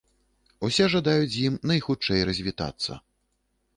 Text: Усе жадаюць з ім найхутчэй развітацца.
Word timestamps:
Усе 0.67 0.87
жадаюць 0.93 1.29
з 1.35 1.43
ім 1.49 1.59
найхутчэй 1.73 2.25
развітацца. 2.31 2.91